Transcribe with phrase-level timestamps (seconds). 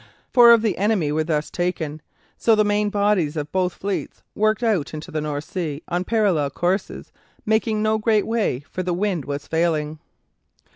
[0.33, 2.01] Four of the enemy were thus taken.
[2.35, 6.49] So the main bodies of both fleets worked out into the North Sea on parallel
[6.49, 7.11] courses,
[7.45, 9.99] making no great way, for the wind was falling.